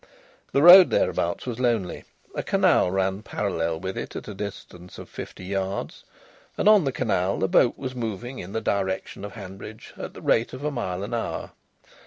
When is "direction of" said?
8.61-9.33